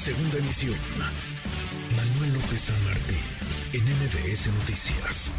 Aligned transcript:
Segunda 0.00 0.38
emisión. 0.38 0.76
Manuel 1.94 2.32
López 2.32 2.58
San 2.58 2.84
Martín, 2.84 3.18
en 3.74 3.84
MBS 3.84 4.46
Noticias. 4.46 5.30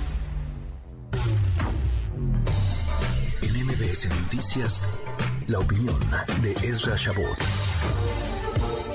En 3.42 3.66
MBS 3.66 4.08
Noticias, 4.22 4.86
la 5.48 5.58
opinión 5.58 6.00
de 6.44 6.52
Ezra 6.62 6.96
Shabot. 6.96 7.40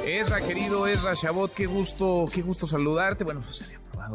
Ezra, 0.06 0.40
querido 0.40 0.86
Ezra 0.86 1.14
Shabot, 1.14 1.52
qué 1.52 1.66
gusto, 1.66 2.26
qué 2.32 2.42
gusto 2.42 2.68
saludarte. 2.68 3.24
Bueno, 3.24 3.42
pues 3.44 3.68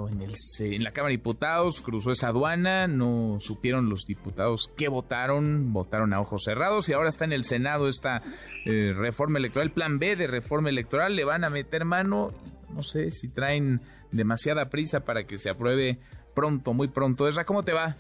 en, 0.10 0.22
el, 0.22 0.34
en 0.60 0.84
la 0.84 0.92
Cámara 0.92 1.10
de 1.10 1.18
Diputados, 1.18 1.82
cruzó 1.82 2.12
esa 2.12 2.30
aduana, 2.30 2.88
no 2.88 3.38
supieron 3.40 3.90
los 3.90 4.06
diputados 4.06 4.72
qué 4.78 4.88
votaron, 4.88 5.74
votaron 5.74 6.14
a 6.14 6.22
ojos 6.22 6.44
cerrados 6.44 6.88
y 6.90 6.94
ahora 6.94 7.10
está 7.10 7.26
en 7.26 7.34
el 7.34 7.44
Senado 7.44 7.88
esta 7.88 8.22
eh, 8.66 8.94
reforma 8.94 9.40
electoral, 9.40 9.72
plan 9.72 10.00
B 10.00 10.16
de 10.16 10.28
reforma 10.28 10.70
electoral, 10.70 11.16
le 11.16 11.26
van 11.26 11.44
a 11.44 11.50
meter 11.50 11.86
mano, 11.86 12.32
no 12.74 12.84
sé 12.84 13.12
si 13.12 13.34
traen 13.34 13.82
demasiada 14.12 14.70
prisa 14.70 15.02
para 15.02 15.26
que 15.26 15.38
se 15.38 15.50
apruebe 15.50 16.00
pronto, 16.34 16.74
muy 16.74 16.88
pronto. 16.88 17.28
Ezra, 17.28 17.46
¿cómo 17.46 17.64
te 17.64 17.74
va? 17.74 17.98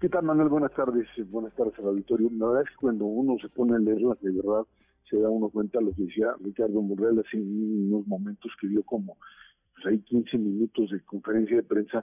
¿Qué 0.00 0.08
tal, 0.08 0.24
Manuel? 0.24 0.48
Buenas 0.48 0.72
tardes. 0.74 1.06
Buenas 1.30 1.54
tardes 1.54 1.72
al 1.78 1.86
auditorio. 1.86 2.28
La 2.36 2.46
verdad 2.46 2.62
es 2.64 2.70
que 2.70 2.76
cuando 2.76 3.06
uno 3.06 3.36
se 3.40 3.48
pone 3.48 3.74
a 3.74 3.78
leerlas, 3.78 4.20
de 4.20 4.30
verdad, 4.30 4.66
se 5.08 5.18
da 5.18 5.30
uno 5.30 5.48
cuenta 5.48 5.80
lo 5.80 5.92
que 5.92 6.02
decía 6.02 6.28
Ricardo 6.44 6.82
Morrell 6.82 7.18
hace 7.18 7.38
unos 7.38 8.06
momentos 8.06 8.52
que 8.60 8.68
dio 8.68 8.82
como 8.82 9.16
pues, 9.76 9.86
hay 9.86 10.00
15 10.00 10.38
minutos 10.38 10.90
de 10.90 11.00
conferencia 11.02 11.56
de 11.56 11.62
prensa 11.62 12.02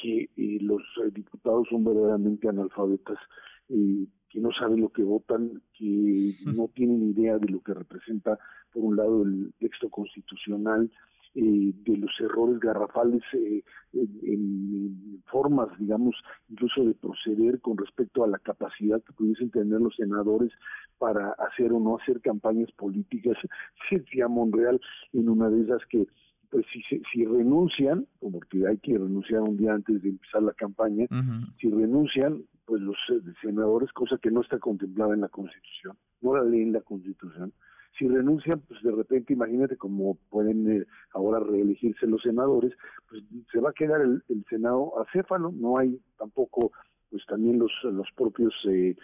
que 0.00 0.30
eh, 0.36 0.58
los 0.60 0.82
eh, 1.04 1.10
diputados 1.12 1.66
son 1.68 1.84
verdaderamente 1.84 2.48
analfabetas, 2.48 3.18
eh, 3.68 4.06
que 4.28 4.40
no 4.40 4.50
saben 4.52 4.80
lo 4.80 4.90
que 4.90 5.02
votan, 5.02 5.60
que 5.76 6.32
no 6.46 6.68
tienen 6.68 7.10
idea 7.10 7.38
de 7.38 7.50
lo 7.50 7.60
que 7.60 7.74
representa, 7.74 8.38
por 8.72 8.84
un 8.84 8.96
lado, 8.96 9.22
el 9.22 9.52
texto 9.58 9.88
constitucional, 9.88 10.90
eh, 11.34 11.72
de 11.84 11.96
los 11.98 12.10
errores 12.20 12.58
garrafales 12.58 13.22
eh, 13.34 13.62
en, 13.92 15.22
formas, 15.26 15.68
digamos, 15.78 16.16
incluso 16.48 16.84
de 16.84 16.94
proceder 16.94 17.60
con 17.60 17.76
respecto 17.76 18.24
a 18.24 18.28
la 18.28 18.38
capacidad 18.38 19.00
que 19.02 19.12
pudiesen 19.12 19.50
tener 19.50 19.78
los 19.80 19.94
senadores 19.94 20.50
para 20.98 21.32
hacer 21.32 21.72
o 21.72 21.80
no 21.80 21.98
hacer 21.98 22.20
campañas 22.22 22.72
políticas. 22.72 23.36
Decía 23.90 24.26
Monreal 24.26 24.80
en 25.12 25.28
una 25.28 25.50
de 25.50 25.62
esas 25.62 25.84
que 25.86 26.06
pues 26.50 26.64
si, 26.72 26.82
si 27.12 27.24
renuncian, 27.24 28.06
como 28.20 28.40
que 28.40 28.66
hay 28.66 28.78
que 28.78 28.92
renunciar 28.92 29.42
un 29.42 29.56
día 29.56 29.74
antes 29.74 30.02
de 30.02 30.10
empezar 30.10 30.42
la 30.42 30.52
campaña, 30.54 31.06
si 31.60 31.70
renuncian, 31.70 32.42
pues 32.64 32.80
los 32.82 32.96
eh, 33.10 33.20
senadores, 33.42 33.92
cosa 33.92 34.18
que 34.18 34.30
no 34.30 34.40
está 34.40 34.58
contemplada 34.58 35.14
en 35.14 35.20
la 35.20 35.28
Constitución, 35.28 35.96
no 36.20 36.36
la 36.36 36.44
leen 36.44 36.72
la 36.72 36.80
Constitución, 36.80 37.52
si 37.98 38.06
renuncian, 38.06 38.60
pues 38.60 38.82
de 38.82 38.92
repente, 38.92 39.32
imagínate 39.32 39.76
cómo 39.76 40.16
pueden 40.30 40.70
eh, 40.70 40.86
ahora 41.12 41.40
reelegirse 41.40 42.06
los 42.06 42.22
senadores, 42.22 42.72
pues 43.08 43.22
se 43.50 43.60
va 43.60 43.70
a 43.70 43.72
quedar 43.72 44.00
el, 44.00 44.22
Senado 44.48 44.92
acéfalo, 45.00 45.52
no 45.52 45.78
hay 45.78 46.00
tampoco, 46.16 46.72
pues 47.10 47.24
también 47.26 47.58
los, 47.58 47.72
los 47.82 48.06
propios 48.16 48.54
eh, 48.68 48.94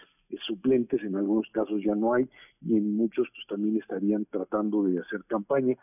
suplentes, 0.46 1.02
en 1.02 1.16
algunos 1.16 1.48
casos 1.50 1.82
ya 1.84 1.94
no 1.94 2.14
hay, 2.14 2.28
y 2.60 2.76
en 2.76 2.96
muchos 2.96 3.28
pues 3.34 3.46
también 3.48 3.76
estarían 3.76 4.26
tratando 4.26 4.84
de 4.84 5.00
hacer 5.00 5.24
campaña, 5.26 5.76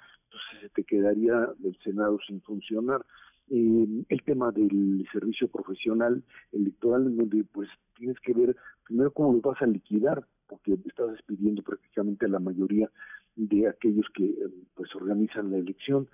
se 0.62 0.70
te 0.70 0.84
quedaría 0.84 1.50
el 1.64 1.78
Senado 1.84 2.20
sin 2.26 2.42
funcionar. 2.42 3.06
Eh, 3.50 4.06
el 4.08 4.24
tema 4.24 4.52
del 4.52 5.06
servicio 5.12 5.50
profesional 5.50 6.24
electoral, 6.54 7.08
en 7.08 7.18
donde 7.18 7.44
pues 7.44 7.68
tienes 7.98 8.20
que 8.22 8.34
ver 8.34 8.56
primero 8.86 9.12
cómo 9.12 9.34
lo 9.34 9.42
vas 9.42 9.62
a 9.62 9.66
liquidar, 9.66 10.26
porque 10.48 10.78
estás 10.86 11.12
despidiendo 11.12 11.62
prácticamente 11.64 12.26
a 12.26 12.30
la 12.30 12.40
mayoría 12.40 12.90
de 13.36 13.68
aquellos 13.68 14.06
que 14.14 14.34
pues 14.76 14.96
organizan 14.96 15.52
la 15.52 15.58
elección. 15.58 16.08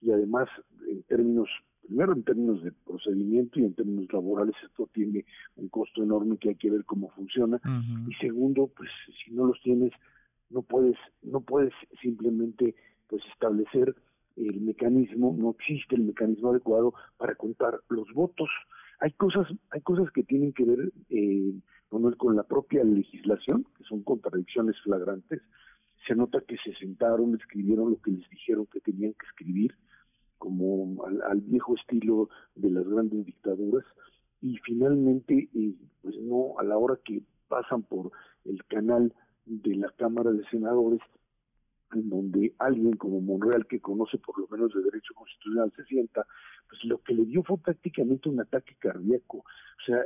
Y 0.00 0.10
además 0.12 0.48
en 0.86 1.02
términos 1.04 1.48
primero 1.86 2.12
en 2.12 2.22
términos 2.22 2.62
de 2.62 2.72
procedimiento 2.72 3.60
y 3.60 3.64
en 3.64 3.74
términos 3.74 4.12
laborales 4.12 4.54
esto 4.64 4.88
tiene 4.92 5.24
un 5.56 5.68
costo 5.68 6.02
enorme 6.02 6.38
que 6.38 6.50
hay 6.50 6.54
que 6.56 6.70
ver 6.70 6.84
cómo 6.84 7.10
funciona. 7.10 7.60
Y 8.08 8.14
segundo 8.14 8.70
pues 8.74 8.90
si 9.24 9.32
no 9.32 9.46
los 9.46 9.60
tienes 9.62 9.92
no 10.50 10.62
puedes 10.62 10.96
no 11.22 11.40
puedes 11.40 11.72
simplemente 12.00 12.74
pues 13.08 13.22
establecer 13.32 13.94
el 14.36 14.60
mecanismo 14.60 15.34
no 15.38 15.50
existe 15.50 15.94
el 15.94 16.02
mecanismo 16.02 16.50
adecuado 16.50 16.94
para 17.16 17.34
contar 17.34 17.80
los 17.88 18.12
votos. 18.12 18.48
Hay 19.00 19.12
cosas 19.12 19.46
hay 19.70 19.80
cosas 19.82 20.10
que 20.12 20.24
tienen 20.24 20.52
que 20.52 20.64
ver 20.64 20.92
eh, 21.10 21.54
con 22.18 22.34
la 22.34 22.42
propia 22.42 22.82
legislación 22.82 23.64
que 23.76 23.84
son 23.84 24.02
contradicciones 24.02 24.76
flagrantes. 24.82 25.40
Se 26.06 26.14
nota 26.14 26.40
que 26.40 26.56
se 26.64 26.74
sentaron 26.74 27.34
escribieron 27.34 27.90
lo 27.90 28.00
que 28.00 28.10
les 28.10 28.28
dijeron 28.30 28.66
que 28.66 28.80
tenían 28.80 29.12
que 29.12 29.26
escribir 29.26 29.74
como 30.38 31.04
al, 31.04 31.40
viejo 31.40 31.74
estilo 31.76 32.28
de 32.54 32.70
las 32.70 32.86
grandes 32.86 33.24
dictaduras. 33.24 33.84
Y 34.42 34.58
finalmente 34.58 35.48
eh, 35.54 35.74
pues 36.02 36.16
no 36.20 36.58
a 36.58 36.64
la 36.64 36.76
hora 36.76 36.98
que 37.04 37.22
pasan 37.48 37.82
por 37.82 38.10
el 38.44 38.62
canal 38.64 39.14
de 39.46 39.76
la 39.76 39.90
Cámara 39.96 40.32
de 40.32 40.44
Senadores 40.50 41.00
en 41.92 42.08
donde 42.08 42.54
alguien 42.58 42.92
como 42.94 43.20
Monreal, 43.20 43.66
que 43.66 43.80
conoce 43.80 44.18
por 44.18 44.38
lo 44.38 44.48
menos 44.48 44.72
de 44.74 44.82
derecho 44.82 45.14
constitucional, 45.14 45.72
se 45.76 45.84
sienta, 45.84 46.26
pues 46.68 46.84
lo 46.84 46.98
que 47.02 47.14
le 47.14 47.24
dio 47.24 47.42
fue 47.42 47.58
prácticamente 47.58 48.28
un 48.28 48.40
ataque 48.40 48.74
cardíaco. 48.78 49.38
O 49.38 49.86
sea, 49.86 50.04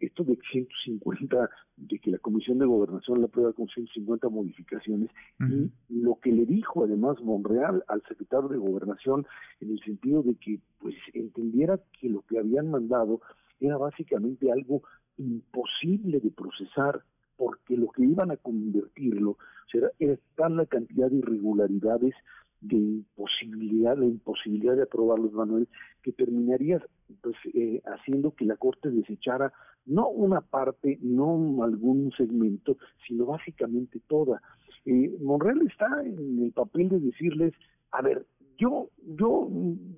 esto 0.00 0.24
de 0.24 0.38
150, 0.50 1.50
de 1.76 1.98
que 1.98 2.10
la 2.10 2.18
Comisión 2.18 2.58
de 2.58 2.66
Gobernación 2.66 3.20
la 3.20 3.28
prueba 3.28 3.52
con 3.52 3.68
150 3.68 4.28
modificaciones, 4.28 5.10
y 5.40 6.00
lo 6.00 6.18
que 6.20 6.32
le 6.32 6.44
dijo 6.44 6.84
además 6.84 7.20
Monreal 7.22 7.84
al 7.88 8.02
secretario 8.08 8.48
de 8.48 8.58
Gobernación, 8.58 9.26
en 9.60 9.70
el 9.70 9.80
sentido 9.80 10.22
de 10.22 10.34
que 10.36 10.60
pues 10.78 10.94
entendiera 11.14 11.80
que 12.00 12.08
lo 12.08 12.22
que 12.22 12.38
habían 12.38 12.70
mandado 12.70 13.20
era 13.60 13.76
básicamente 13.78 14.50
algo 14.50 14.82
imposible 15.16 16.20
de 16.20 16.30
procesar 16.30 17.02
porque 17.36 17.76
lo 17.76 17.88
que 17.88 18.04
iban 18.04 18.30
a 18.30 18.36
convertirlo 18.36 19.36
era, 19.72 19.90
era 19.98 20.16
tal 20.36 20.56
la 20.56 20.66
cantidad 20.66 21.10
de 21.10 21.18
irregularidades, 21.18 22.14
de 22.60 22.76
imposibilidad, 22.76 23.96
la 23.96 24.06
imposibilidad 24.06 24.76
de 24.76 24.84
aprobarlos, 24.84 25.32
Manuel, 25.32 25.68
que 26.02 26.12
terminaría 26.12 26.82
pues, 27.20 27.36
eh, 27.54 27.82
haciendo 27.84 28.34
que 28.34 28.44
la 28.44 28.56
Corte 28.56 28.90
desechara 28.90 29.52
no 29.84 30.08
una 30.08 30.40
parte, 30.40 30.98
no 31.02 31.62
algún 31.62 32.10
segmento, 32.16 32.76
sino 33.06 33.26
básicamente 33.26 34.00
toda. 34.08 34.42
Eh, 34.84 35.16
Monreal 35.20 35.62
está 35.66 35.86
en 36.02 36.42
el 36.42 36.52
papel 36.52 36.88
de 36.88 37.00
decirles, 37.00 37.54
a 37.92 38.02
ver, 38.02 38.26
yo, 38.58 38.88
yo, 39.04 39.48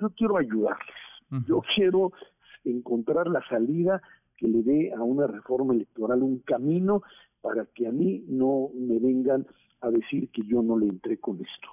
yo 0.01 0.11
quiero 0.17 0.37
ayudarles, 0.37 0.97
yo 1.47 1.63
quiero 1.75 2.13
encontrar 2.65 3.29
la 3.29 3.47
salida 3.49 4.03
que 4.37 4.49
le 4.49 4.63
dé 4.63 4.93
a 4.93 5.03
una 5.03 5.27
reforma 5.27 5.75
electoral 5.75 6.23
un 6.23 6.39
camino 6.39 7.03
para 7.41 7.67
que 7.67 7.87
a 7.87 7.93
mí 7.93 8.25
no 8.29 8.71
me 8.75 8.99
vengan 8.99 9.47
a 9.81 9.91
decir 9.91 10.29
que 10.31 10.43
yo 10.43 10.63
no 10.63 10.79
le 10.79 10.87
entré 10.87 11.19
con 11.19 11.37
esto. 11.37 11.69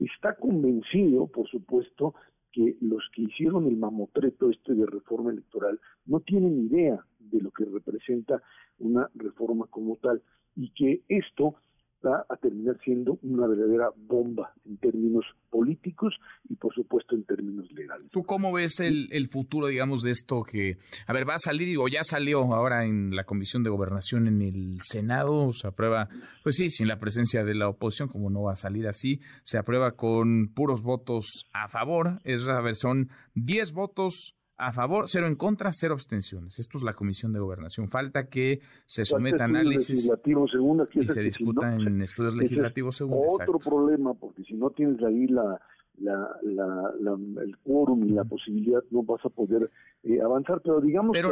Está 0.00 0.36
convencido, 0.36 1.26
por 1.26 1.48
supuesto, 1.48 2.14
que 2.52 2.76
los 2.80 3.02
que 3.12 3.22
hicieron 3.22 3.66
el 3.66 3.76
mamotreto 3.76 4.50
este 4.50 4.74
de 4.74 4.86
reforma 4.86 5.30
electoral 5.30 5.80
no 6.06 6.20
tienen 6.20 6.66
idea 6.66 7.04
de 7.18 7.40
lo 7.40 7.50
que 7.50 7.64
representa 7.64 8.42
una 8.78 9.10
reforma 9.14 9.66
como 9.66 9.96
tal 9.96 10.22
y 10.56 10.70
que 10.70 11.02
esto 11.08 11.56
va 12.04 12.24
a 12.28 12.36
terminar 12.36 12.78
siendo 12.84 13.18
una 13.22 13.46
verdadera 13.46 13.90
bomba 13.96 14.52
en 14.64 14.76
términos 14.78 15.24
políticos 15.50 16.14
y 16.48 16.54
por 16.54 16.74
supuesto 16.74 17.14
en 17.14 17.24
términos 17.24 17.67
¿Tú 18.10 18.22
cómo 18.24 18.52
ves 18.52 18.80
el, 18.80 19.08
el 19.12 19.28
futuro, 19.28 19.68
digamos, 19.68 20.02
de 20.02 20.10
esto 20.10 20.42
que, 20.42 20.78
a 21.06 21.12
ver, 21.12 21.28
va 21.28 21.34
a 21.34 21.38
salir 21.38 21.78
o 21.78 21.88
ya 21.88 22.02
salió 22.02 22.40
ahora 22.54 22.84
en 22.84 23.14
la 23.14 23.24
Comisión 23.24 23.62
de 23.62 23.70
Gobernación 23.70 24.28
en 24.28 24.42
el 24.42 24.78
Senado, 24.82 25.52
se 25.52 25.68
aprueba, 25.68 26.08
pues 26.42 26.56
sí, 26.56 26.70
sin 26.70 26.88
la 26.88 26.98
presencia 26.98 27.44
de 27.44 27.54
la 27.54 27.68
oposición, 27.68 28.08
como 28.08 28.30
no 28.30 28.42
va 28.42 28.52
a 28.52 28.56
salir 28.56 28.86
así, 28.86 29.20
se 29.42 29.58
aprueba 29.58 29.92
con 29.92 30.48
puros 30.54 30.82
votos 30.82 31.48
a 31.52 31.68
favor, 31.68 32.20
es, 32.24 32.46
a 32.46 32.60
ver, 32.60 32.76
son 32.76 33.10
10 33.34 33.72
votos 33.72 34.34
a 34.58 34.72
favor, 34.72 35.04
cero 35.08 35.28
en 35.28 35.36
contra, 35.36 35.70
cero 35.72 35.94
abstenciones. 35.94 36.58
Esto 36.58 36.78
es 36.78 36.84
la 36.84 36.92
Comisión 36.92 37.32
de 37.32 37.38
Gobernación. 37.38 37.88
Falta 37.88 38.26
que 38.26 38.60
se 38.86 39.04
someta 39.04 39.44
a 39.44 39.46
análisis 39.46 40.10
y 40.94 41.06
se 41.06 41.20
discuta 41.20 41.74
en 41.74 42.02
estudios 42.02 42.34
legislativos 42.34 42.96
según. 42.96 43.24
Otro 43.28 43.60
problema, 43.60 44.14
porque 44.14 44.42
si 44.42 44.54
no 44.54 44.70
tienes 44.70 45.00
ahí 45.04 45.28
la, 45.28 45.60
la, 46.00 46.28
la, 46.42 47.16
el 47.42 47.56
quórum 47.58 48.04
y 48.04 48.10
la 48.10 48.24
posibilidad 48.24 48.80
no 48.90 49.02
vas 49.02 49.24
a 49.24 49.28
poder 49.28 49.70
eh, 50.04 50.20
avanzar, 50.20 50.60
pero 50.62 50.80
digamos 50.80 51.12
pero 51.12 51.30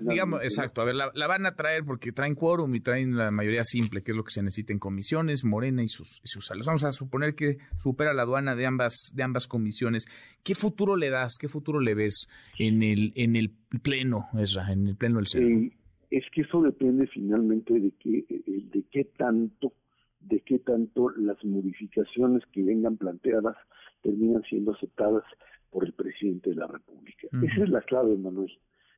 digamos, 0.00 0.42
exacto, 0.42 0.82
a 0.82 0.84
ver, 0.84 0.94
la, 0.94 1.26
van 1.26 1.46
a 1.46 1.54
traer 1.54 1.84
porque 1.84 2.12
traen 2.12 2.34
quórum 2.34 2.74
y 2.74 2.80
traen 2.80 3.16
la 3.16 3.30
mayoría 3.30 3.64
simple, 3.64 4.02
que 4.02 4.12
es 4.12 4.16
lo 4.16 4.24
que 4.24 4.32
se 4.32 4.42
necesita 4.42 4.72
en 4.72 4.78
comisiones, 4.78 5.44
Morena 5.44 5.82
y 5.82 5.88
sus, 5.88 6.20
y 6.24 6.28
sus 6.28 6.46
salas. 6.46 6.66
Vamos 6.66 6.84
a 6.84 6.92
suponer 6.92 7.34
que 7.34 7.58
supera 7.78 8.12
la 8.12 8.22
aduana 8.22 8.56
de 8.56 8.66
ambas, 8.66 9.12
de 9.14 9.22
ambas 9.22 9.46
comisiones. 9.46 10.06
¿Qué 10.42 10.54
futuro 10.54 10.96
le 10.96 11.10
das, 11.10 11.38
qué 11.38 11.48
futuro 11.48 11.80
le 11.80 11.94
ves 11.94 12.28
en 12.58 12.82
el, 12.82 13.12
en 13.14 13.36
el 13.36 13.52
pleno, 13.82 14.26
Esra, 14.38 14.72
en 14.72 14.88
el 14.88 14.96
pleno 14.96 15.16
del 15.16 15.26
Senado? 15.26 15.50
Eh, 15.50 15.72
es 16.10 16.24
que 16.32 16.42
eso 16.42 16.60
depende 16.62 17.06
finalmente 17.06 17.72
de 17.74 17.92
que, 17.92 18.24
de 18.46 18.84
qué 18.90 19.04
tanto 19.16 19.72
de 20.20 20.40
qué 20.40 20.58
tanto 20.58 21.10
las 21.10 21.42
modificaciones 21.44 22.42
que 22.52 22.62
vengan 22.62 22.96
planteadas 22.96 23.56
terminan 24.02 24.42
siendo 24.42 24.72
aceptadas 24.72 25.24
por 25.70 25.84
el 25.84 25.92
presidente 25.92 26.50
de 26.50 26.56
la 26.56 26.66
República. 26.66 27.28
Esa 27.42 27.62
es 27.64 27.68
la 27.68 27.80
clave, 27.82 28.16
Manuel. 28.16 28.50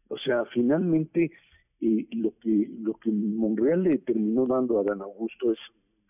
O 0.08 0.18
sea, 0.18 0.44
finalmente 0.46 1.30
eh, 1.80 2.06
lo 2.12 2.32
que 2.38 2.70
lo 2.80 2.94
que 2.94 3.10
Monreal 3.10 3.82
le 3.82 3.98
terminó 3.98 4.46
dando 4.46 4.80
a 4.80 4.84
Dan 4.84 5.02
Augusto 5.02 5.52
es, 5.52 5.58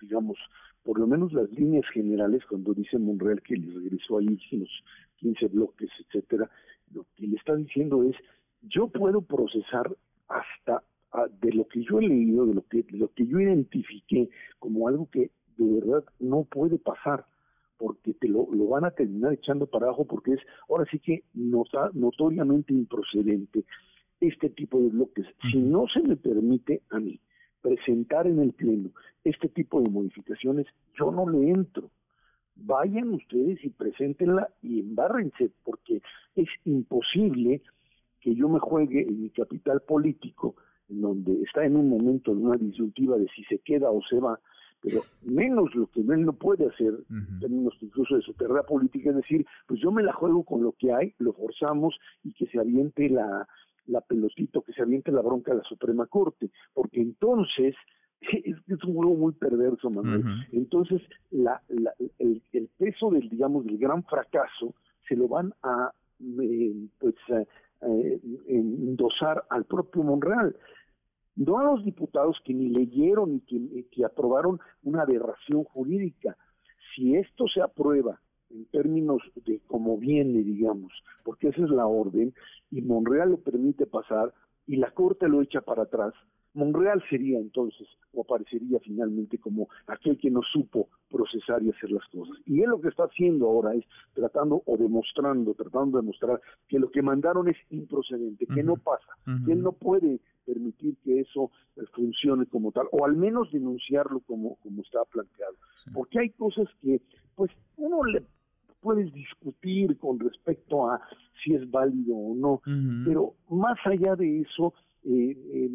digamos, 0.00 0.38
por 0.82 0.98
lo 0.98 1.06
menos 1.06 1.32
las 1.32 1.50
líneas 1.50 1.84
generales, 1.92 2.44
cuando 2.48 2.74
dice 2.74 2.98
Monreal 2.98 3.42
que 3.42 3.56
le 3.56 3.72
regresó 3.72 4.18
ahí 4.18 4.38
los 4.52 4.84
15 5.16 5.46
bloques, 5.48 5.90
etcétera, 6.06 6.50
lo 6.92 7.06
que 7.16 7.26
le 7.26 7.36
está 7.36 7.54
diciendo 7.56 8.02
es, 8.02 8.16
yo 8.62 8.88
puedo 8.88 9.22
procesar 9.22 9.96
hasta 10.28 10.82
de 11.40 11.52
lo 11.52 11.66
que 11.68 11.82
yo 11.84 11.98
he 12.00 12.08
leído, 12.08 12.46
de 12.46 12.54
lo 12.54 12.62
que, 12.62 12.82
de 12.82 12.98
lo 12.98 13.08
que 13.12 13.26
yo 13.26 13.38
identifiqué 13.38 14.30
como 14.58 14.88
algo 14.88 15.08
que 15.10 15.30
de 15.56 15.80
verdad 15.80 16.04
no 16.18 16.44
puede 16.44 16.78
pasar 16.78 17.26
porque 17.82 18.14
te 18.14 18.28
lo, 18.28 18.46
lo 18.52 18.68
van 18.68 18.84
a 18.84 18.92
terminar 18.92 19.32
echando 19.32 19.66
para 19.66 19.86
abajo 19.86 20.04
porque 20.04 20.34
es 20.34 20.40
ahora 20.68 20.84
sí 20.88 21.00
que 21.00 21.24
nota, 21.34 21.90
notoriamente 21.94 22.72
improcedente 22.72 23.64
este 24.20 24.50
tipo 24.50 24.80
de 24.80 24.90
bloques. 24.90 25.26
Si 25.50 25.58
no 25.58 25.88
se 25.92 26.00
me 26.00 26.14
permite 26.14 26.82
a 26.90 27.00
mí 27.00 27.18
presentar 27.60 28.28
en 28.28 28.38
el 28.38 28.52
Pleno 28.52 28.90
este 29.24 29.48
tipo 29.48 29.82
de 29.82 29.90
modificaciones, 29.90 30.66
yo 30.96 31.10
no 31.10 31.28
le 31.28 31.50
entro. 31.50 31.90
Vayan 32.54 33.08
ustedes 33.14 33.58
y 33.64 33.70
preséntenla 33.70 34.48
y 34.62 34.78
embárrense, 34.78 35.50
porque 35.64 36.02
es 36.36 36.48
imposible 36.64 37.62
que 38.20 38.32
yo 38.36 38.48
me 38.48 38.60
juegue 38.60 39.02
en 39.08 39.22
mi 39.22 39.30
capital 39.30 39.80
político, 39.80 40.54
en 40.88 41.00
donde 41.00 41.42
está 41.42 41.64
en 41.64 41.76
un 41.76 41.88
momento 41.88 42.32
de 42.32 42.42
una 42.42 42.56
disyuntiva 42.56 43.18
de 43.18 43.26
si 43.34 43.42
se 43.46 43.58
queda 43.58 43.90
o 43.90 44.00
se 44.08 44.20
va, 44.20 44.38
pero 44.82 45.04
menos 45.22 45.74
lo 45.74 45.86
que 45.86 46.00
él 46.00 46.24
no 46.24 46.32
puede 46.32 46.66
hacer, 46.66 46.92
en 47.08 47.38
términos 47.38 47.74
incluso 47.80 48.16
de 48.16 48.22
su 48.22 48.34
carrera 48.34 48.64
política, 48.64 49.10
es 49.10 49.16
decir, 49.16 49.46
pues 49.66 49.80
yo 49.80 49.92
me 49.92 50.02
la 50.02 50.12
juego 50.12 50.42
con 50.42 50.62
lo 50.62 50.72
que 50.72 50.92
hay, 50.92 51.14
lo 51.18 51.32
forzamos 51.32 51.96
y 52.24 52.32
que 52.32 52.46
se 52.46 52.58
aviente 52.58 53.08
la, 53.08 53.46
la 53.86 54.00
pelotito, 54.00 54.62
que 54.62 54.72
se 54.72 54.82
aviente 54.82 55.12
la 55.12 55.22
bronca 55.22 55.52
a 55.52 55.56
la 55.56 55.62
Suprema 55.62 56.06
Corte, 56.06 56.50
porque 56.74 57.00
entonces 57.00 57.76
es, 58.20 58.56
es 58.66 58.84
un 58.84 58.94
juego 58.94 59.14
muy 59.14 59.32
perverso, 59.34 59.88
Manuel. 59.88 60.24
Entonces, 60.50 61.00
la, 61.30 61.62
la, 61.68 61.92
el, 62.18 62.42
el, 62.52 62.68
peso 62.76 63.10
del, 63.10 63.28
digamos, 63.28 63.64
del 63.64 63.78
gran 63.78 64.02
fracaso 64.04 64.74
se 65.08 65.14
lo 65.14 65.28
van 65.28 65.54
a, 65.62 65.92
eh, 66.40 66.74
pues, 66.98 67.14
endosar 68.46 69.44
al 69.50 69.64
propio 69.64 70.02
Monreal 70.02 70.54
no 71.36 71.58
a 71.58 71.64
los 71.64 71.84
diputados 71.84 72.38
que 72.44 72.54
ni 72.54 72.68
leyeron 72.68 73.42
y 73.46 73.84
que, 73.84 74.04
aprobaron 74.04 74.60
una 74.82 75.02
aberración 75.02 75.64
jurídica. 75.64 76.36
Si 76.94 77.16
esto 77.16 77.46
se 77.52 77.62
aprueba 77.62 78.20
en 78.50 78.66
términos 78.66 79.22
de 79.46 79.60
cómo 79.66 79.96
viene, 79.96 80.42
digamos, 80.42 80.92
porque 81.24 81.48
esa 81.48 81.64
es 81.64 81.70
la 81.70 81.86
orden, 81.86 82.34
y 82.70 82.82
Monreal 82.82 83.30
lo 83.30 83.36
permite 83.38 83.86
pasar 83.86 84.32
y 84.72 84.76
la 84.76 84.90
Corte 84.90 85.28
lo 85.28 85.42
echa 85.42 85.60
para 85.60 85.82
atrás, 85.82 86.14
Monreal 86.54 87.02
sería 87.10 87.38
entonces, 87.38 87.86
o 88.14 88.22
aparecería 88.22 88.78
finalmente 88.80 89.36
como 89.36 89.68
aquel 89.86 90.16
que 90.16 90.30
no 90.30 90.40
supo 90.50 90.88
procesar 91.10 91.62
y 91.62 91.68
hacer 91.68 91.90
las 91.90 92.08
cosas. 92.08 92.38
Y 92.46 92.62
él 92.62 92.70
lo 92.70 92.80
que 92.80 92.88
está 92.88 93.04
haciendo 93.04 93.48
ahora 93.48 93.74
es 93.74 93.84
tratando 94.14 94.62
o 94.64 94.76
demostrando, 94.78 95.52
tratando 95.52 95.98
de 95.98 96.04
demostrar 96.04 96.40
que 96.68 96.78
lo 96.78 96.90
que 96.90 97.02
mandaron 97.02 97.48
es 97.48 97.56
improcedente, 97.68 98.46
que 98.46 98.62
no 98.62 98.76
pasa, 98.76 99.12
que 99.44 99.52
él 99.52 99.62
no 99.62 99.72
puede 99.72 100.20
permitir 100.46 100.96
que 101.04 101.20
eso 101.20 101.50
eh, 101.76 101.82
funcione 101.92 102.46
como 102.46 102.72
tal, 102.72 102.86
o 102.92 103.04
al 103.04 103.14
menos 103.14 103.52
denunciarlo 103.52 104.20
como, 104.20 104.56
como 104.56 104.80
está 104.80 105.04
planteado. 105.04 105.54
Porque 105.92 106.18
hay 106.18 106.30
cosas 106.30 106.66
que, 106.80 107.02
pues, 107.34 107.50
uno 107.76 108.04
le 108.04 108.24
puedes 108.82 109.12
discutir 109.14 109.96
con 109.98 110.18
respecto 110.18 110.90
a 110.90 111.00
si 111.42 111.54
es 111.54 111.70
válido 111.70 112.14
o 112.14 112.34
no, 112.34 112.60
pero 113.06 113.34
más 113.48 113.78
allá 113.84 114.16
de 114.16 114.40
eso, 114.40 114.74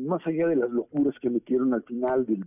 más 0.07 0.25
allá 0.25 0.47
de 0.47 0.55
las 0.55 0.69
locuras 0.69 1.13
que 1.21 1.29
metieron 1.29 1.73
al 1.73 1.83
final 1.83 2.25
de, 2.25 2.39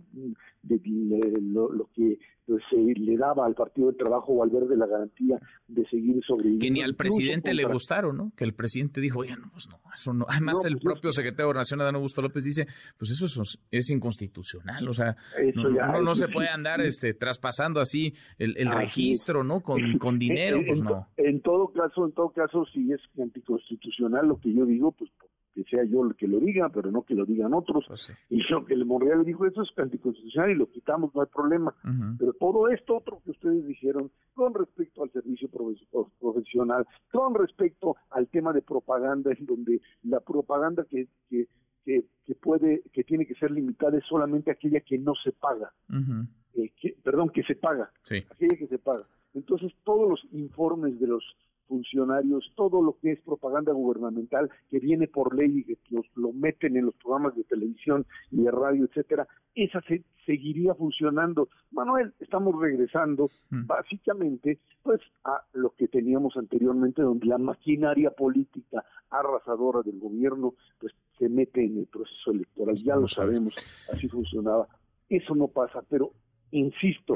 lo, 1.41 1.89
que 1.93 2.19
pues, 2.45 2.63
le 2.71 3.17
daba 3.17 3.45
al 3.45 3.55
Partido 3.55 3.87
del 3.87 3.97
Trabajo 3.97 4.33
o 4.33 4.43
al 4.43 4.49
Verde 4.49 4.75
la 4.75 4.87
garantía 4.87 5.39
de 5.67 5.85
seguir 5.85 6.21
sobreviviendo. 6.25 6.65
Que 6.65 6.71
ni 6.71 6.81
al 6.81 6.95
presidente 6.95 7.53
le 7.53 7.63
gustaron, 7.65 8.17
¿no? 8.17 8.31
Que 8.35 8.43
el 8.43 8.53
presidente 8.53 8.99
dijo, 8.99 9.19
oye, 9.19 9.35
no, 9.37 9.49
pues 9.51 9.67
no, 9.69 9.79
eso 9.93 10.13
no. 10.13 10.25
Además, 10.27 10.63
el 10.65 10.73
pues 10.73 10.83
propio 10.83 11.11
secretario 11.11 11.47
de 11.49 11.59
Nación, 11.59 11.81
Adán 11.81 11.95
Augusto 11.95 12.21
López, 12.21 12.43
dice, 12.43 12.65
pues 12.97 13.11
eso 13.11 13.43
es, 13.71 13.89
inconstitucional, 13.89 14.87
o 14.87 14.93
sea, 14.93 15.15
no, 15.55 16.01
no, 16.01 16.15
se 16.15 16.27
puede 16.27 16.49
andar 16.49 16.81
este, 16.81 17.13
traspasando 17.13 17.79
así 17.79 18.13
el, 18.37 18.71
registro, 18.71 19.43
¿no? 19.43 19.61
Con, 19.61 19.79
con 19.99 20.19
dinero, 20.19 20.59
pues 20.67 20.81
no. 20.81 21.07
En 21.17 21.41
todo 21.41 21.69
caso, 21.69 22.05
en 22.05 22.11
todo 22.13 22.29
caso, 22.29 22.65
si 22.73 22.91
es 22.91 23.01
anticonstitucional 23.21 24.27
lo 24.27 24.39
que 24.39 24.53
yo 24.53 24.65
digo, 24.65 24.91
pues 24.91 25.09
que 25.53 25.63
sea 25.65 25.83
yo 25.83 26.03
el 26.05 26.15
que 26.15 26.27
lo 26.27 26.39
diga, 26.39 26.69
pero 26.69 26.91
no 26.91 27.03
que 27.03 27.15
lo 27.15 27.25
digan 27.25 27.53
otros. 27.53 27.85
Pues 27.87 28.13
y 28.29 28.41
yo 28.49 28.65
que 28.65 28.73
el 28.73 28.85
Monreal 28.85 29.25
dijo, 29.25 29.45
eso 29.45 29.63
es 29.63 29.69
anticonstitucional 29.77 30.51
y 30.51 30.55
lo 30.55 30.69
quitamos, 30.69 31.13
no 31.13 31.21
hay 31.21 31.27
problema. 31.27 31.73
Pero 32.17 32.33
todo 32.33 32.69
esto 32.69 32.97
otro 32.97 33.21
que 33.23 33.31
ustedes 33.31 33.65
dijeron 33.65 34.11
con 34.33 34.53
respecto 34.53 35.03
al 35.03 35.11
servicio 35.11 35.49
profesional, 36.19 36.85
con 37.11 37.35
respecto 37.35 37.95
al 38.11 38.27
tema 38.27 38.53
de 38.53 38.61
propaganda, 38.61 39.31
en 39.31 39.45
donde 39.45 39.81
la 40.03 40.19
propaganda 40.19 40.85
que, 40.89 41.07
que, 41.29 41.47
que, 41.85 42.35
puede, 42.35 42.83
que 42.93 43.03
tiene 43.03 43.25
que 43.25 43.35
ser 43.35 43.51
limitada 43.51 43.97
es 43.97 44.05
solamente 44.05 44.51
aquella 44.51 44.79
que 44.81 44.97
no 44.97 45.13
se 45.15 45.31
paga. 45.31 45.71
Eh, 46.53 46.71
perdón, 47.03 47.29
que 47.29 47.43
se 47.43 47.55
paga. 47.55 47.91
Aquella 48.31 48.57
que 48.57 48.67
se 48.67 48.77
paga. 48.77 49.05
Entonces 49.33 49.71
todos 49.83 50.09
los 50.09 50.33
informes 50.33 50.99
de 50.99 51.07
los 51.07 51.23
funcionarios, 51.71 52.51
todo 52.57 52.81
lo 52.81 52.97
que 53.01 53.13
es 53.13 53.21
propaganda 53.21 53.71
gubernamental 53.71 54.49
que 54.69 54.79
viene 54.79 55.07
por 55.07 55.33
ley 55.33 55.59
y 55.59 55.63
que 55.63 55.77
los, 55.89 56.05
lo 56.15 56.33
meten 56.33 56.75
en 56.75 56.87
los 56.87 56.95
programas 56.95 57.33
de 57.37 57.45
televisión 57.45 58.05
y 58.29 58.43
de 58.43 58.51
radio, 58.51 58.83
etcétera, 58.83 59.25
esa 59.55 59.79
se, 59.87 60.03
seguiría 60.25 60.75
funcionando. 60.75 61.47
Manuel, 61.71 62.13
estamos 62.19 62.59
regresando 62.59 63.29
mm. 63.51 63.67
básicamente 63.67 64.59
pues 64.83 64.99
a 65.23 65.45
lo 65.53 65.69
que 65.69 65.87
teníamos 65.87 66.35
anteriormente, 66.35 67.01
donde 67.03 67.25
la 67.27 67.37
maquinaria 67.37 68.11
política 68.11 68.83
arrasadora 69.09 69.81
del 69.81 69.97
gobierno 69.97 70.55
pues 70.77 70.93
se 71.17 71.29
mete 71.29 71.63
en 71.63 71.77
el 71.77 71.85
proceso 71.85 72.31
electoral, 72.31 72.75
ya 72.83 72.97
lo 72.97 73.07
sabemos, 73.07 73.55
así 73.93 74.09
funcionaba. 74.09 74.67
Eso 75.07 75.35
no 75.35 75.47
pasa, 75.47 75.81
pero 75.89 76.11
insisto, 76.51 77.15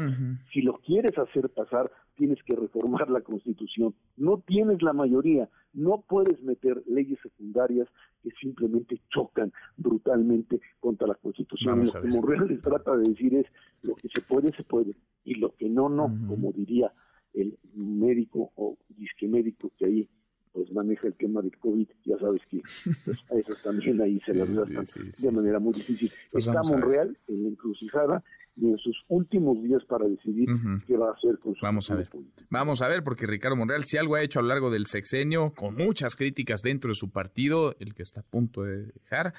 si 0.51 0.61
lo 0.61 0.77
quieres 0.79 1.17
hacer 1.17 1.49
pasar, 1.49 1.91
tienes 2.15 2.41
que 2.43 2.55
reformar 2.55 3.09
la 3.09 3.21
Constitución. 3.21 3.93
No 4.17 4.41
tienes 4.45 4.81
la 4.81 4.93
mayoría, 4.93 5.49
no 5.73 6.03
puedes 6.07 6.41
meter 6.41 6.81
leyes 6.87 7.19
secundarias 7.21 7.87
que 8.23 8.31
simplemente 8.41 8.99
chocan 9.09 9.51
brutalmente 9.77 10.61
contra 10.79 11.07
la 11.07 11.15
Constitución. 11.15 11.85
lo 11.85 11.91
que 11.91 12.07
Monreal 12.07 12.47
les 12.47 12.61
trata 12.61 12.95
de 12.95 13.09
decir 13.09 13.35
es, 13.35 13.45
lo 13.81 13.95
que 13.95 14.07
se 14.09 14.21
puede, 14.21 14.51
se 14.55 14.63
puede, 14.63 14.95
y 15.23 15.35
lo 15.35 15.53
que 15.55 15.69
no, 15.69 15.89
no, 15.89 16.07
como 16.27 16.51
diría 16.51 16.91
el 17.33 17.57
médico 17.73 18.51
o 18.55 18.77
disque 18.89 19.27
médico 19.27 19.71
que 19.77 19.85
ahí 19.85 20.09
pues 20.53 20.71
maneja 20.71 21.07
el 21.07 21.15
tema 21.15 21.41
del 21.41 21.57
COVID, 21.57 21.85
ya 22.05 22.17
sabes 22.17 22.41
que 22.49 22.61
pues, 23.03 23.19
a 23.29 23.35
eso 23.35 23.53
también 23.61 24.01
ahí 24.01 24.21
se 24.21 24.33
las 24.33 25.21
de 25.21 25.31
manera 25.31 25.59
muy 25.59 25.73
difícil. 25.73 26.09
Pues 26.31 26.47
Está 26.47 26.63
Monreal 26.63 27.17
en 27.27 27.43
la 27.43 27.49
encrucijada 27.49 28.23
en 28.61 28.77
sus 28.77 28.97
últimos 29.07 29.61
días 29.61 29.83
para 29.85 30.07
decidir 30.07 30.47
qué 30.87 30.97
va 30.97 31.09
a 31.09 31.13
hacer 31.13 31.37
con 31.39 31.55
su 31.55 31.61
Vamos 31.61 31.89
a 31.91 31.95
ver. 31.95 32.09
Vamos 32.49 32.81
a 32.81 32.87
ver, 32.87 33.03
porque 33.03 33.25
Ricardo 33.25 33.55
Monreal, 33.55 33.83
si 33.85 33.97
algo 33.97 34.15
ha 34.15 34.23
hecho 34.23 34.39
a 34.39 34.41
lo 34.41 34.49
largo 34.49 34.69
del 34.69 34.85
sexenio, 34.85 35.53
con 35.55 35.75
muchas 35.75 36.15
críticas 36.15 36.61
dentro 36.61 36.89
de 36.89 36.95
su 36.95 37.11
partido, 37.11 37.75
el 37.79 37.93
que 37.93 38.03
está 38.03 38.21
a 38.21 38.23
punto 38.23 38.63
de 38.63 38.85
dejar, 38.85 39.33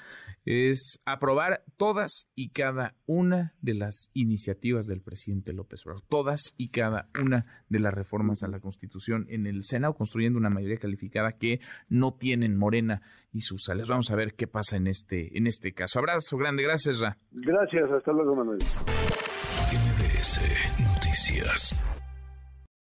es 0.45 0.99
aprobar 1.05 1.63
todas 1.77 2.29
y 2.35 2.49
cada 2.49 2.95
una 3.05 3.53
de 3.61 3.73
las 3.73 4.09
iniciativas 4.13 4.85
del 4.85 5.01
presidente 5.01 5.53
López 5.53 5.85
Obrador, 5.85 6.03
todas 6.07 6.53
y 6.57 6.69
cada 6.69 7.09
una 7.19 7.45
de 7.69 7.79
las 7.79 7.93
reformas 7.93 8.43
a 8.43 8.47
la 8.47 8.59
Constitución 8.59 9.25
en 9.29 9.47
el 9.47 9.63
Senado, 9.63 9.95
construyendo 9.95 10.37
una 10.37 10.49
mayoría 10.49 10.77
calificada 10.77 11.33
que 11.33 11.59
no 11.89 12.13
tienen 12.13 12.57
Morena 12.57 13.01
y 13.31 13.41
sus 13.41 13.63
sales. 13.63 13.87
Vamos 13.87 14.09
a 14.11 14.15
ver 14.15 14.33
qué 14.35 14.47
pasa 14.47 14.77
en 14.77 14.87
este, 14.87 15.37
en 15.37 15.47
este 15.47 15.73
caso. 15.73 15.99
Abrazo 15.99 16.37
grande, 16.37 16.63
gracias, 16.63 16.99
Ra. 16.99 17.17
Gracias, 17.31 17.91
hasta 17.91 18.11
luego, 18.11 18.35
Manuel. 18.35 18.59
MBS 20.27 20.69
Noticias. 20.79 21.73